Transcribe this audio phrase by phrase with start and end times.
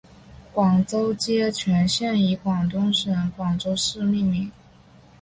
[0.51, 4.51] 广州街全线以广东省广州市命名。